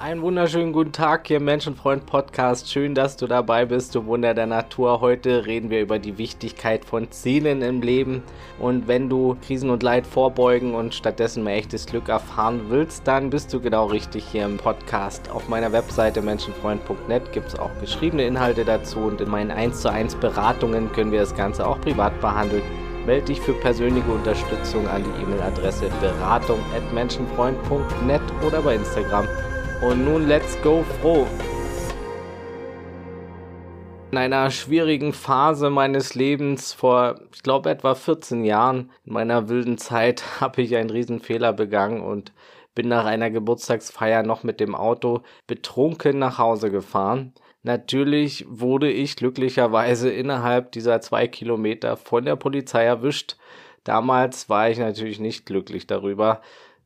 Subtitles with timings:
[0.00, 2.72] Einen wunderschönen guten Tag hier im Menschenfreund Podcast.
[2.72, 5.02] Schön, dass du dabei bist, du Wunder der Natur.
[5.02, 8.22] Heute reden wir über die Wichtigkeit von Zielen im Leben.
[8.58, 13.28] Und wenn du Krisen und Leid vorbeugen und stattdessen mehr echtes Glück erfahren willst, dann
[13.28, 15.28] bist du genau richtig hier im Podcast.
[15.28, 19.92] Auf meiner Webseite menschenfreund.net gibt es auch geschriebene Inhalte dazu und in meinen 1 zu
[19.92, 22.62] 1 Beratungen können wir das Ganze auch privat behandeln.
[23.04, 29.28] Melde dich für persönliche Unterstützung an die E-Mail-Adresse beratung.menschenfreund.net oder bei Instagram
[29.82, 31.26] und nun let's go froh.
[34.12, 39.78] In einer schwierigen Phase meines Lebens vor, ich glaube, etwa 14 Jahren, in meiner wilden
[39.78, 42.32] Zeit, habe ich einen Riesenfehler begangen und
[42.74, 47.32] bin nach einer Geburtstagsfeier noch mit dem Auto betrunken nach Hause gefahren.
[47.62, 53.36] Natürlich wurde ich glücklicherweise innerhalb dieser zwei Kilometer von der Polizei erwischt.
[53.84, 56.40] Damals war ich natürlich nicht glücklich darüber,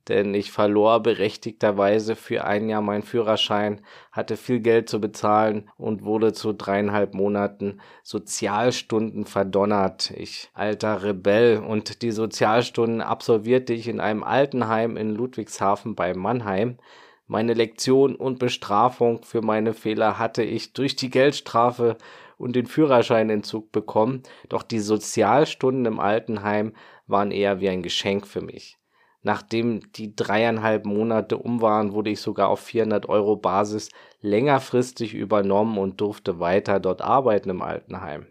[0.08, 3.80] denn ich verlor berechtigterweise für ein Jahr meinen Führerschein,
[4.12, 10.10] hatte viel Geld zu bezahlen und wurde zu dreieinhalb Monaten Sozialstunden verdonnert.
[10.16, 16.78] Ich alter Rebell und die Sozialstunden absolvierte ich in einem Altenheim in Ludwigshafen bei Mannheim.
[17.26, 21.96] Meine Lektion und Bestrafung für meine Fehler hatte ich durch die Geldstrafe
[22.36, 26.74] und den Führerscheinentzug bekommen, doch die Sozialstunden im Altenheim
[27.06, 28.76] waren eher wie ein Geschenk für mich.
[29.24, 33.88] Nachdem die dreieinhalb Monate um waren, wurde ich sogar auf 400 Euro Basis
[34.20, 38.26] längerfristig übernommen und durfte weiter dort arbeiten im Altenheim.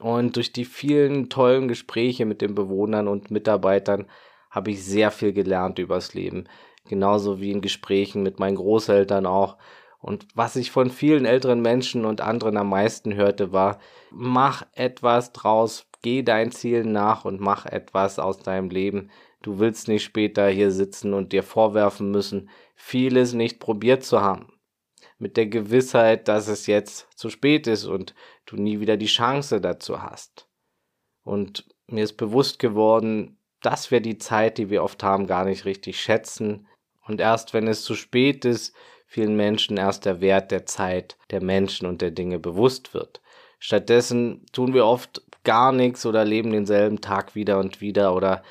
[0.00, 4.06] Und durch die vielen tollen Gespräche mit den Bewohnern und Mitarbeitern
[4.50, 6.48] habe ich sehr viel gelernt übers Leben.
[6.88, 9.56] Genauso wie in Gesprächen mit meinen Großeltern auch.
[10.00, 13.78] Und was ich von vielen älteren Menschen und anderen am meisten hörte, war,
[14.10, 19.10] mach etwas draus, geh dein Ziel nach und mach etwas aus deinem Leben.
[19.46, 24.52] Du willst nicht später hier sitzen und dir vorwerfen müssen, vieles nicht probiert zu haben.
[25.18, 29.60] Mit der Gewissheit, dass es jetzt zu spät ist und du nie wieder die Chance
[29.60, 30.48] dazu hast.
[31.22, 35.64] Und mir ist bewusst geworden, dass wir die Zeit, die wir oft haben, gar nicht
[35.64, 36.66] richtig schätzen.
[37.06, 38.74] Und erst wenn es zu spät ist,
[39.06, 43.20] vielen Menschen erst der Wert der Zeit, der Menschen und der Dinge bewusst wird.
[43.60, 48.42] Stattdessen tun wir oft gar nichts oder leben denselben Tag wieder und wieder oder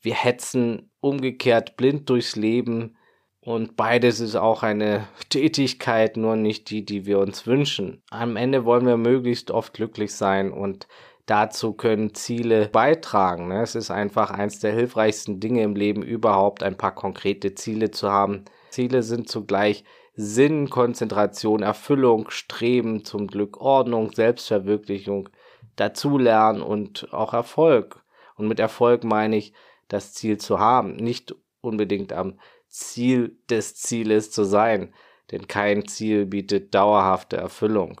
[0.00, 2.96] wir hetzen umgekehrt blind durchs Leben
[3.40, 8.02] und beides ist auch eine Tätigkeit, nur nicht die, die wir uns wünschen.
[8.10, 10.86] Am Ende wollen wir möglichst oft glücklich sein und
[11.26, 13.48] dazu können Ziele beitragen.
[13.48, 13.62] Ne?
[13.62, 18.10] Es ist einfach eins der hilfreichsten Dinge im Leben überhaupt, ein paar konkrete Ziele zu
[18.10, 18.44] haben.
[18.70, 19.84] Ziele sind zugleich
[20.14, 25.28] Sinn, Konzentration, Erfüllung, Streben zum Glück, Ordnung, Selbstverwirklichung,
[25.76, 28.02] Dazulernen und auch Erfolg.
[28.36, 29.52] Und mit Erfolg meine ich,
[29.92, 34.94] das Ziel zu haben, nicht unbedingt am Ziel des Zieles zu sein,
[35.30, 38.00] denn kein Ziel bietet dauerhafte Erfüllung.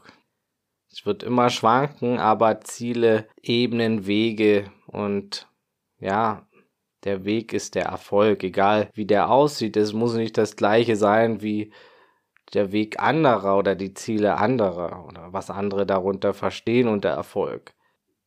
[0.90, 5.48] Es wird immer schwanken, aber Ziele ebnen Wege und
[5.98, 6.48] ja,
[7.04, 9.76] der Weg ist der Erfolg, egal wie der aussieht.
[9.76, 11.72] Es muss nicht das gleiche sein wie
[12.52, 17.74] der Weg anderer oder die Ziele anderer oder was andere darunter verstehen unter Erfolg.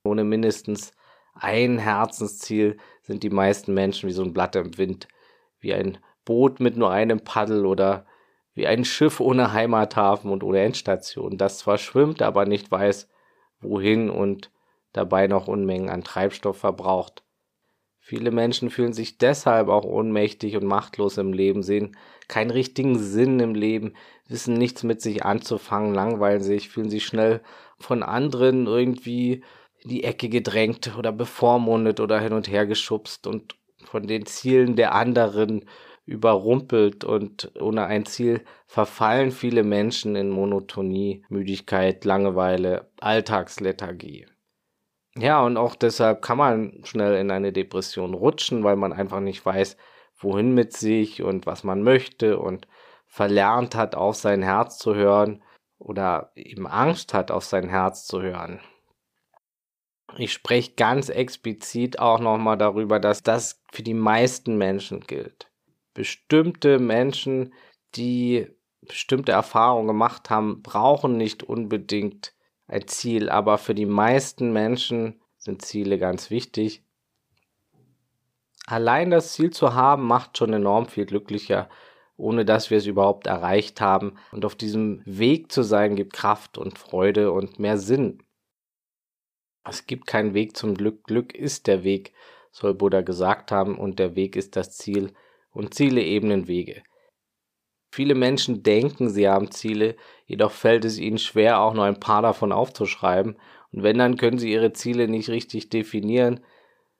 [0.04, 0.94] Ohne mindestens
[1.34, 5.08] ein Herzensziel sind die meisten Menschen wie so ein Blatt im Wind,
[5.60, 8.06] wie ein Boot mit nur einem Paddel oder
[8.54, 13.10] wie ein Schiff ohne Heimathafen und ohne Endstation, das zwar schwimmt, aber nicht weiß,
[13.60, 14.52] wohin und
[14.94, 17.24] dabei noch Unmengen an Treibstoff verbraucht.
[18.00, 21.96] Viele Menschen fühlen sich deshalb auch ohnmächtig und machtlos im Leben, sehen
[22.28, 23.94] keinen richtigen Sinn im Leben,
[24.28, 27.42] wissen nichts mit sich anzufangen, langweilen sich, fühlen sich schnell
[27.80, 29.44] von anderen irgendwie
[29.84, 33.56] in die Ecke gedrängt oder bevormundet oder hin und her geschubst und
[33.86, 35.66] von den Zielen der anderen
[36.06, 44.28] überrumpelt und ohne ein Ziel verfallen viele Menschen in Monotonie, Müdigkeit, Langeweile, Alltagslethargie.
[45.16, 49.46] Ja, und auch deshalb kann man schnell in eine Depression rutschen, weil man einfach nicht
[49.46, 49.78] weiß,
[50.18, 52.68] wohin mit sich und was man möchte und
[53.06, 55.44] verlernt hat, auf sein Herz zu hören
[55.78, 58.60] oder eben Angst hat, auf sein Herz zu hören.
[60.18, 65.52] Ich spreche ganz explizit auch nochmal darüber, dass das für die meisten Menschen gilt.
[65.94, 67.54] Bestimmte Menschen,
[67.96, 68.48] die
[68.82, 72.34] bestimmte Erfahrungen gemacht haben, brauchen nicht unbedingt
[72.68, 76.84] ein Ziel, aber für die meisten Menschen sind Ziele ganz wichtig.
[78.66, 81.70] Allein das Ziel zu haben, macht schon enorm viel glücklicher,
[82.16, 84.18] ohne dass wir es überhaupt erreicht haben.
[84.32, 88.24] Und auf diesem Weg zu sein, gibt Kraft und Freude und mehr Sinn.
[89.66, 91.04] Es gibt keinen Weg zum Glück.
[91.06, 92.14] Glück ist der Weg,
[92.52, 95.14] soll Buddha gesagt haben, und der Weg ist das Ziel
[95.52, 96.84] und Ziele ebnen Wege.
[97.92, 99.96] Viele Menschen denken, sie haben Ziele,
[100.26, 103.38] jedoch fällt es ihnen schwer, auch nur ein paar davon aufzuschreiben.
[103.72, 106.40] Und wenn, dann können sie ihre Ziele nicht richtig definieren.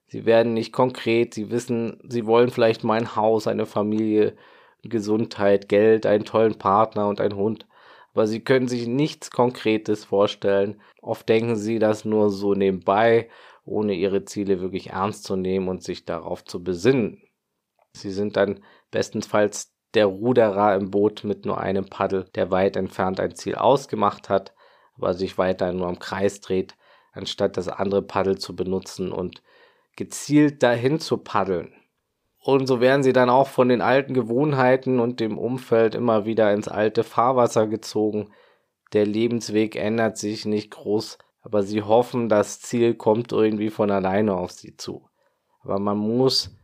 [0.06, 4.36] Sie werden nicht konkret, sie wissen, sie wollen vielleicht mal ein Haus, eine Familie,
[4.84, 7.66] Gesundheit, Geld, einen tollen Partner und einen Hund.
[8.14, 10.80] Aber sie können sich nichts Konkretes vorstellen.
[11.02, 13.28] Oft denken sie das nur so nebenbei,
[13.64, 17.22] ohne ihre Ziele wirklich ernst zu nehmen und sich darauf zu besinnen.
[17.92, 23.20] Sie sind dann bestenfalls der Ruderer im Boot mit nur einem Paddel, der weit entfernt
[23.20, 24.54] ein Ziel ausgemacht hat,
[24.96, 26.76] aber sich weiter nur im Kreis dreht,
[27.12, 29.42] anstatt das andere Paddel zu benutzen und
[29.96, 31.74] gezielt dahin zu paddeln.
[32.44, 36.52] Und so werden sie dann auch von den alten Gewohnheiten und dem Umfeld immer wieder
[36.52, 38.28] ins alte Fahrwasser gezogen.
[38.92, 44.36] Der Lebensweg ändert sich nicht groß, aber sie hoffen, das Ziel kommt irgendwie von alleine
[44.36, 45.08] auf sie zu.
[45.62, 46.54] Aber man muss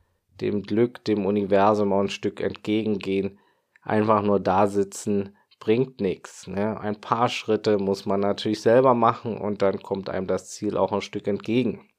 [0.43, 3.39] dem Glück, dem Universum auch ein Stück entgegengehen.
[3.81, 6.47] Einfach nur da sitzen bringt nichts.
[6.47, 6.79] Ne?
[6.79, 10.93] Ein paar Schritte muss man natürlich selber machen und dann kommt einem das Ziel auch
[10.93, 11.90] ein Stück entgegen.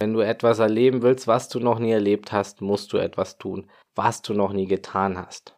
[0.00, 3.70] Wenn du etwas erleben willst, was du noch nie erlebt hast, musst du etwas tun,
[3.94, 5.56] was du noch nie getan hast.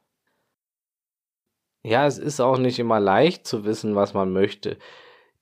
[1.85, 4.79] Ja, es ist auch nicht immer leicht zu wissen, was man möchte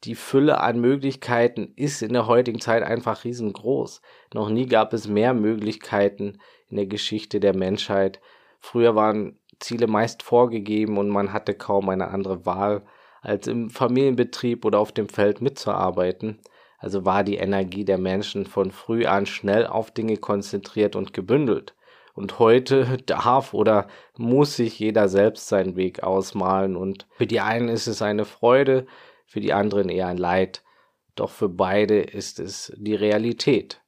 [0.04, 4.00] die Fülle an Möglichkeiten ist in der heutigen Zeit einfach riesengroß.
[4.32, 6.38] Noch nie gab es mehr Möglichkeiten
[6.68, 8.20] in der Geschichte der Menschheit.
[8.60, 12.82] Früher waren Ziele meist vorgegeben und man hatte kaum eine andere Wahl,
[13.20, 16.40] als im Familienbetrieb oder auf dem Feld mitzuarbeiten.
[16.80, 21.76] Also war die Energie der Menschen von früh an schnell auf Dinge konzentriert und gebündelt.
[22.14, 23.86] Und heute darf oder
[24.16, 26.76] muss sich jeder selbst seinen Weg ausmalen.
[26.76, 28.86] Und für die einen ist es eine Freude,
[29.26, 30.64] für die anderen eher ein Leid,
[31.14, 33.82] doch für beide ist es die Realität.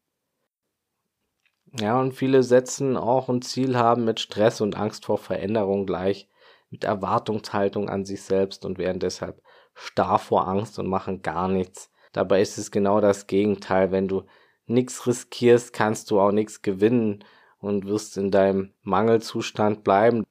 [1.80, 6.28] Ja, und viele setzen auch ein Ziel haben mit Stress und Angst vor Veränderung gleich,
[6.68, 9.42] mit Erwartungshaltung an sich selbst und werden deshalb
[9.74, 11.91] starr vor Angst und machen gar nichts.
[12.12, 13.90] Dabei ist es genau das Gegenteil.
[13.90, 14.24] Wenn du
[14.66, 17.24] nichts riskierst, kannst du auch nichts gewinnen
[17.58, 20.24] und wirst in deinem Mangelzustand bleiben.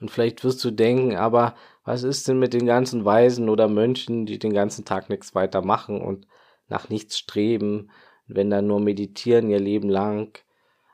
[0.00, 4.26] Und vielleicht wirst du denken, aber was ist denn mit den ganzen Weisen oder Mönchen,
[4.26, 6.26] die den ganzen Tag nichts weiter machen und
[6.68, 7.90] nach nichts streben,
[8.26, 10.38] wenn dann nur meditieren ihr Leben lang?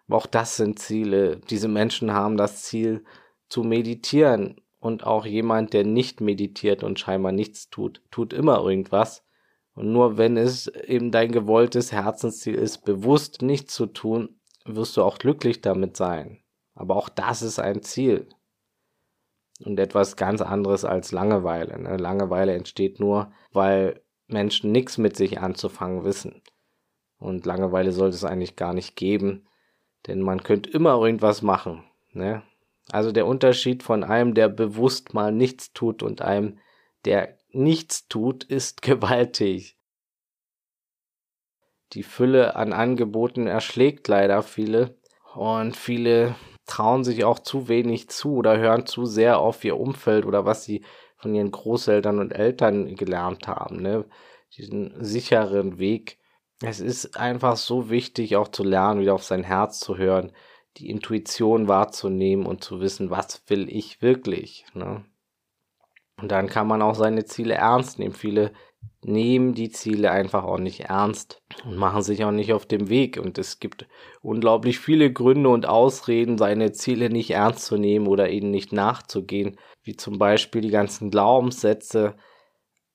[0.08, 1.40] Auch das sind Ziele.
[1.50, 3.04] Diese Menschen haben das Ziel
[3.48, 4.60] zu meditieren.
[4.80, 9.24] Und auch jemand, der nicht meditiert und scheinbar nichts tut, tut immer irgendwas.
[9.78, 15.04] Und nur wenn es eben dein gewolltes Herzensziel ist, bewusst nichts zu tun, wirst du
[15.04, 16.42] auch glücklich damit sein.
[16.74, 18.28] Aber auch das ist ein Ziel
[19.64, 21.80] und etwas ganz anderes als Langeweile.
[21.80, 21.96] Ne?
[21.96, 26.42] Langeweile entsteht nur, weil Menschen nichts mit sich anzufangen wissen.
[27.20, 29.46] Und Langeweile sollte es eigentlich gar nicht geben,
[30.08, 31.84] denn man könnte immer irgendwas machen.
[32.10, 32.42] Ne?
[32.90, 36.58] Also der Unterschied von einem, der bewusst mal nichts tut und einem,
[37.04, 39.76] der nichts tut, ist gewaltig.
[41.92, 44.98] Die Fülle an Angeboten erschlägt leider viele
[45.34, 46.34] und viele
[46.66, 50.64] trauen sich auch zu wenig zu oder hören zu sehr auf ihr Umfeld oder was
[50.64, 50.84] sie
[51.16, 54.04] von ihren Großeltern und Eltern gelernt haben, ne?
[54.56, 56.18] Diesen sicheren Weg.
[56.62, 60.32] Es ist einfach so wichtig, auch zu lernen, wieder auf sein Herz zu hören,
[60.76, 65.04] die Intuition wahrzunehmen und zu wissen, was will ich wirklich, ne?
[66.20, 68.14] Und dann kann man auch seine Ziele ernst nehmen.
[68.14, 68.52] Viele
[69.02, 73.18] nehmen die Ziele einfach auch nicht ernst und machen sich auch nicht auf dem Weg.
[73.18, 73.86] Und es gibt
[74.20, 79.56] unglaublich viele Gründe und Ausreden, seine Ziele nicht ernst zu nehmen oder ihnen nicht nachzugehen,
[79.82, 82.16] wie zum Beispiel die ganzen Glaubenssätze.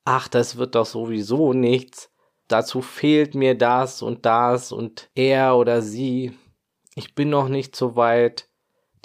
[0.04, 2.12] Ach, das wird doch sowieso nichts.
[2.50, 6.34] Dazu fehlt mir das und das und er oder sie.
[6.96, 8.50] Ich bin noch nicht so weit.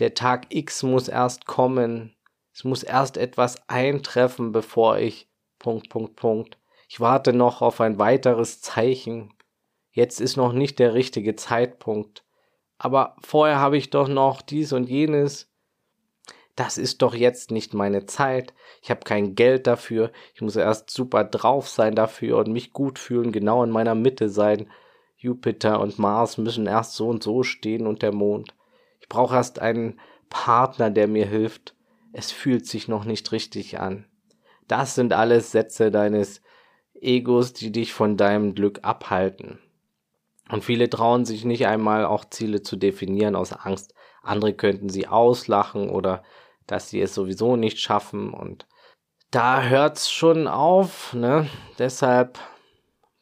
[0.00, 2.14] Der Tag X muss erst kommen.
[2.58, 5.28] Es muss erst etwas eintreffen, bevor ich.
[5.60, 6.58] Punkt, Punkt, Punkt.
[6.88, 9.32] Ich warte noch auf ein weiteres Zeichen.
[9.92, 12.24] Jetzt ist noch nicht der richtige Zeitpunkt.
[12.76, 15.48] Aber vorher habe ich doch noch dies und jenes.
[16.56, 18.52] Das ist doch jetzt nicht meine Zeit.
[18.82, 20.10] Ich habe kein Geld dafür.
[20.34, 24.28] Ich muss erst super drauf sein dafür und mich gut fühlen, genau in meiner Mitte
[24.28, 24.68] sein.
[25.16, 28.56] Jupiter und Mars müssen erst so und so stehen und der Mond.
[28.98, 31.77] Ich brauche erst einen Partner, der mir hilft
[32.12, 34.06] es fühlt sich noch nicht richtig an.
[34.66, 36.42] Das sind alles Sätze deines
[36.94, 39.58] Egos, die dich von deinem Glück abhalten.
[40.50, 45.06] Und viele trauen sich nicht einmal auch Ziele zu definieren aus Angst, andere könnten sie
[45.06, 46.22] auslachen oder
[46.66, 48.66] dass sie es sowieso nicht schaffen und
[49.30, 51.48] da hört's schon auf, ne?
[51.78, 52.38] Deshalb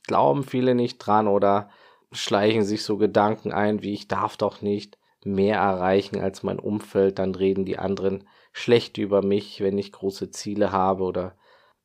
[0.05, 1.69] glauben viele nicht dran oder
[2.12, 7.19] schleichen sich so Gedanken ein, wie ich darf doch nicht mehr erreichen als mein Umfeld,
[7.19, 11.36] dann reden die anderen schlecht über mich, wenn ich große Ziele habe oder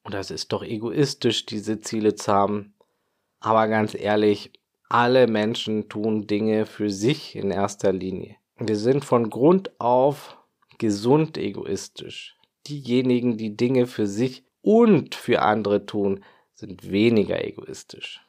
[0.06, 2.74] oder es ist doch egoistisch, diese Ziele zu haben.
[3.40, 4.52] Aber ganz ehrlich,
[4.90, 8.38] alle Menschen tun Dinge für sich in erster Linie.
[8.58, 10.38] Wir sind von Grund auf
[10.78, 12.38] gesund egoistisch.
[12.68, 16.24] Diejenigen, die Dinge für sich und für andere tun,
[16.54, 18.22] sind weniger egoistisch.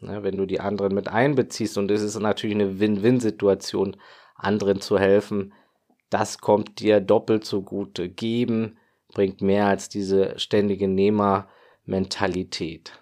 [0.00, 3.96] Ne, wenn du die anderen mit einbeziehst, und es ist natürlich eine Win-Win-Situation,
[4.34, 5.54] anderen zu helfen,
[6.10, 8.08] das kommt dir doppelt zugute.
[8.08, 8.78] Geben
[9.12, 12.92] bringt mehr als diese ständige Nehmer-Mentalität.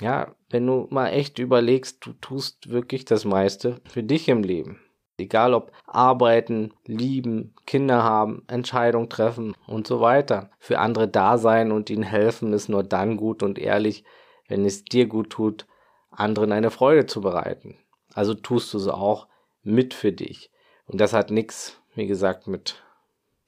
[0.00, 4.80] Ja, wenn du mal echt überlegst, du tust wirklich das meiste für dich im Leben.
[5.18, 10.50] Egal ob arbeiten, lieben, Kinder haben, Entscheidungen treffen und so weiter.
[10.58, 14.04] Für andere da sein und ihnen helfen ist nur dann gut und ehrlich,
[14.48, 15.66] wenn es dir gut tut,
[16.10, 17.76] anderen eine Freude zu bereiten.
[18.14, 19.28] Also tust du es auch
[19.62, 20.50] mit für dich.
[20.86, 22.82] Und das hat nichts, wie gesagt, mit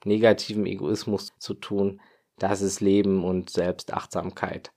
[0.03, 2.01] negativem Egoismus zu tun.
[2.37, 4.71] Das ist Leben und Selbstachtsamkeit.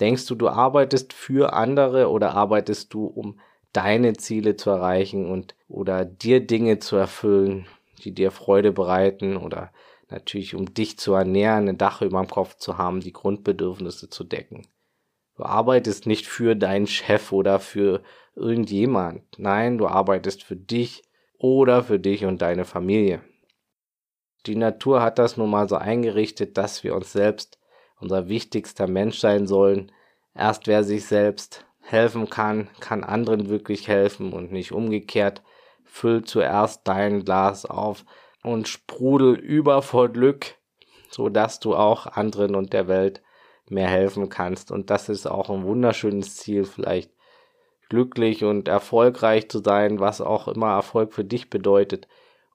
[0.00, 3.38] Denkst du, du arbeitest für andere oder arbeitest du, um
[3.72, 7.66] deine Ziele zu erreichen und oder dir Dinge zu erfüllen,
[8.04, 9.72] die dir Freude bereiten oder
[10.10, 14.24] natürlich um dich zu ernähren, ein Dach über dem Kopf zu haben, die Grundbedürfnisse zu
[14.24, 14.66] decken.
[15.36, 18.02] Du arbeitest nicht für deinen Chef oder für
[18.36, 19.22] irgendjemand.
[19.38, 21.02] Nein, du arbeitest für dich
[21.38, 23.22] oder für dich und deine Familie.
[24.46, 27.58] Die Natur hat das nun mal so eingerichtet, dass wir uns selbst
[27.98, 29.90] unser wichtigster Mensch sein sollen.
[30.34, 35.42] Erst wer sich selbst helfen kann, kann anderen wirklich helfen und nicht umgekehrt.
[35.84, 38.04] Füll zuerst dein Glas auf
[38.42, 40.56] und sprudel über vor Glück,
[41.10, 43.22] so dass du auch anderen und der Welt
[43.68, 44.70] mehr helfen kannst.
[44.70, 47.13] Und das ist auch ein wunderschönes Ziel, vielleicht
[47.88, 52.08] glücklich und erfolgreich zu sein, was auch immer Erfolg für dich bedeutet,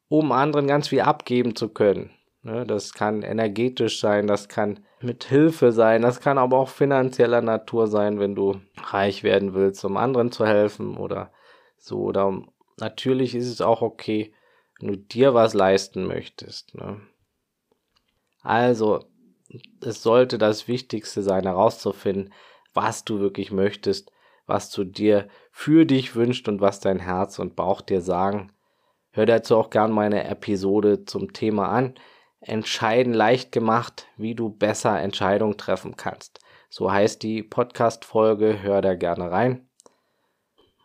[0.07, 2.11] um anderen ganz viel abgeben zu können.
[2.41, 7.41] Ne, das kann energetisch sein, das kann mit Hilfe sein, das kann aber auch finanzieller
[7.41, 11.31] Natur sein, wenn du reich werden willst, um anderen zu helfen oder
[11.77, 11.99] so.
[11.99, 12.41] Oder
[12.77, 14.33] natürlich ist es auch okay,
[14.79, 16.75] wenn du dir was leisten möchtest.
[16.75, 17.01] Ne?
[18.41, 19.05] Also,
[19.83, 22.33] es sollte das Wichtigste sein, herauszufinden,
[22.73, 24.11] was du wirklich möchtest,
[24.49, 28.51] was du dir für dich wünscht und was dein Herz und Bauch dir sagen.
[29.11, 31.93] Hör dazu auch gern meine Episode zum Thema an.
[32.41, 36.39] Entscheiden leicht gemacht, wie du besser Entscheidungen treffen kannst.
[36.69, 39.67] So heißt die Podcast-Folge, hör da gerne rein.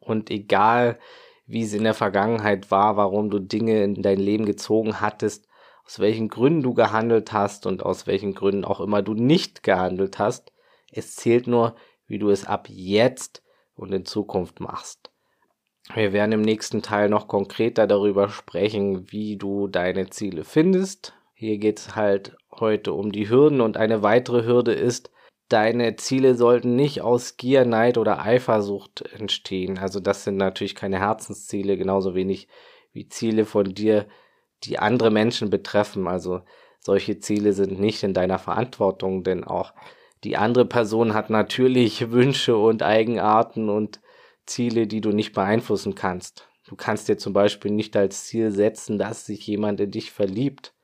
[0.00, 0.99] Und egal,
[1.47, 5.49] wie es in der Vergangenheit war, warum du Dinge in dein Leben gezogen hattest,
[5.87, 10.18] aus welchen Gründen du gehandelt hast und aus welchen Gründen auch immer du nicht gehandelt
[10.18, 10.52] hast.
[10.90, 13.43] Es zählt nur, wie du es ab jetzt
[13.74, 15.10] und in Zukunft machst.
[15.92, 21.14] Wir werden im nächsten Teil noch konkreter darüber sprechen, wie du deine Ziele findest.
[21.34, 25.10] Hier geht es halt heute um die Hürden und eine weitere Hürde ist,
[25.48, 29.78] deine Ziele sollten nicht aus Gier, Neid oder Eifersucht entstehen.
[29.78, 32.48] Also das sind natürlich keine Herzensziele, genauso wenig
[32.92, 34.06] wie Ziele von dir,
[34.62, 36.08] die andere Menschen betreffen.
[36.08, 36.40] Also
[36.80, 39.74] solche Ziele sind nicht in deiner Verantwortung, denn auch
[40.24, 44.00] die andere Person hat natürlich Wünsche und Eigenarten und
[44.46, 46.48] Ziele, die du nicht beeinflussen kannst.
[46.66, 50.74] Du kannst dir zum Beispiel nicht als Ziel setzen, dass sich jemand in dich verliebt,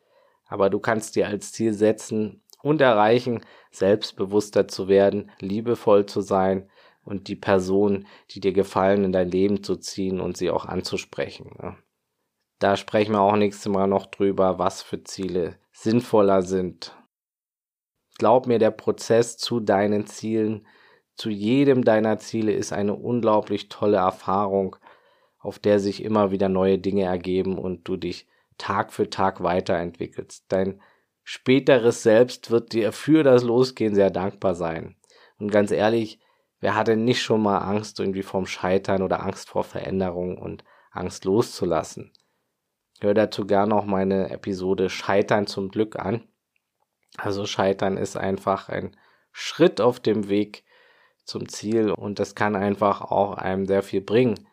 [0.47, 6.69] aber du kannst dir als Ziel setzen und erreichen, selbstbewusster zu werden, liebevoll zu sein
[7.03, 11.79] und die Person, die dir gefallen, in dein Leben zu ziehen und sie auch anzusprechen.
[12.59, 16.95] Da sprechen wir auch nächstes Mal noch drüber, was für Ziele sinnvoller sind.
[18.21, 20.67] Glaub mir, der Prozess zu deinen Zielen,
[21.17, 24.77] zu jedem deiner Ziele ist eine unglaublich tolle Erfahrung,
[25.39, 30.45] auf der sich immer wieder neue Dinge ergeben und du dich Tag für Tag weiterentwickelst.
[30.49, 30.83] Dein
[31.25, 34.97] späteres Selbst wird dir für das Losgehen sehr dankbar sein.
[35.39, 36.21] Und ganz ehrlich,
[36.61, 41.25] wer hatte nicht schon mal Angst irgendwie vorm Scheitern oder Angst vor Veränderung und Angst
[41.25, 42.13] loszulassen?
[43.01, 46.30] Hör dazu gerne noch meine Episode Scheitern zum Glück an.
[47.17, 48.97] Also Scheitern ist einfach ein
[49.33, 50.65] Schritt auf dem Weg
[51.25, 54.47] zum Ziel und das kann einfach auch einem sehr viel bringen.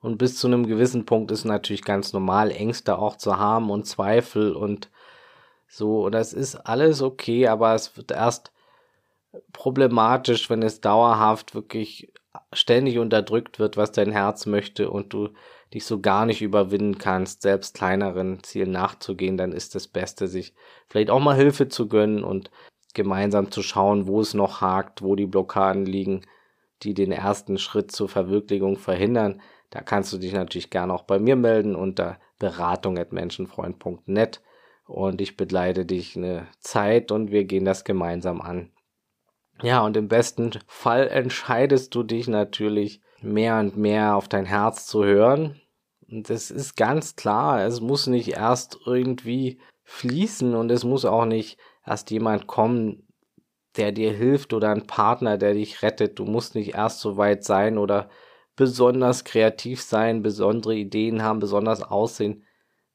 [0.00, 3.86] Und bis zu einem gewissen Punkt ist natürlich ganz normal, Ängste auch zu haben und
[3.86, 4.90] Zweifel und
[5.66, 6.04] so.
[6.04, 8.52] Und das ist alles okay, aber es wird erst
[9.52, 12.12] problematisch, wenn es dauerhaft wirklich
[12.52, 15.30] ständig unterdrückt wird, was dein Herz möchte und du
[15.74, 20.54] dich so gar nicht überwinden kannst, selbst kleineren Zielen nachzugehen, dann ist das Beste, sich
[20.88, 22.50] vielleicht auch mal Hilfe zu gönnen und
[22.94, 26.22] gemeinsam zu schauen, wo es noch hakt, wo die Blockaden liegen,
[26.82, 29.40] die den ersten Schritt zur Verwirklichung verhindern.
[29.70, 34.40] Da kannst du dich natürlich gerne auch bei mir melden unter beratung at menschenfreund.net
[34.86, 38.70] und ich begleite dich eine Zeit und wir gehen das gemeinsam an.
[39.62, 44.86] Ja, und im besten Fall entscheidest du dich natürlich mehr und mehr auf dein Herz
[44.86, 45.60] zu hören.
[46.08, 51.24] Und das ist ganz klar, es muss nicht erst irgendwie fließen und es muss auch
[51.24, 53.06] nicht erst jemand kommen,
[53.76, 56.18] der dir hilft oder ein Partner, der dich rettet.
[56.18, 58.08] Du musst nicht erst so weit sein oder
[58.56, 62.44] besonders kreativ sein, besondere Ideen haben, besonders aussehen.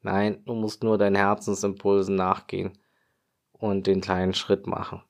[0.01, 2.77] Nein, du musst nur deinen Herzensimpulsen nachgehen
[3.51, 5.03] und den kleinen Schritt machen.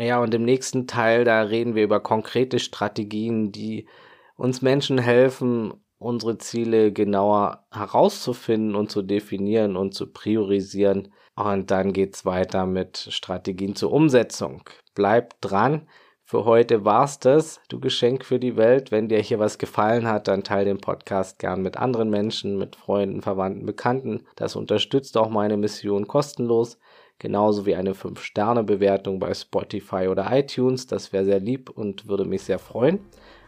[0.00, 3.86] Ja, und im nächsten Teil, da reden wir über konkrete Strategien, die
[4.34, 11.12] uns Menschen helfen, unsere Ziele genauer herauszufinden und zu definieren und zu priorisieren.
[11.36, 14.62] Und dann geht's weiter mit Strategien zur Umsetzung.
[14.94, 15.86] Bleib dran.
[16.24, 18.90] Für heute war's das, du Geschenk für die Welt.
[18.90, 22.74] Wenn dir hier was gefallen hat, dann teile den Podcast gern mit anderen Menschen, mit
[22.74, 24.24] Freunden, Verwandten, Bekannten.
[24.34, 26.78] Das unterstützt auch meine Mission kostenlos.
[27.20, 30.86] Genauso wie eine 5-Sterne-Bewertung bei Spotify oder iTunes.
[30.86, 32.98] Das wäre sehr lieb und würde mich sehr freuen.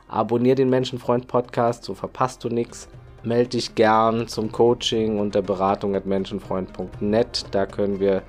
[0.09, 2.91] Abonnier den Menschenfreund Podcast, so verpasst du nichts.
[3.23, 7.47] Melde dich gern zum Coaching und der Beratung at menschenfreund.net.
[7.51, 8.23] Da können wir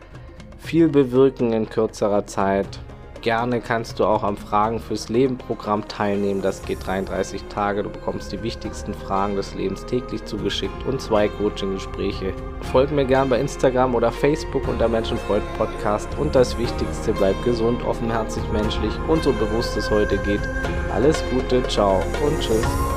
[0.59, 2.79] viel bewirken in kürzerer Zeit.
[3.23, 6.41] Gerne kannst du auch am Fragen fürs Leben Programm teilnehmen.
[6.41, 7.81] Das geht 33 Tage.
[7.81, 12.33] Du bekommst die wichtigsten Fragen des Lebens täglich zugeschickt und zwei Coaching-Gespräche.
[12.73, 16.09] Folg mir gern bei Instagram oder Facebook unter Menschenfreund Podcast.
[16.19, 20.41] Und das Wichtigste, bleib gesund, offenherzig, menschlich und so bewusst es heute geht.
[20.93, 22.92] Alles Gute, ciao und tschüss.